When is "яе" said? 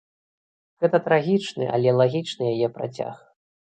2.55-2.67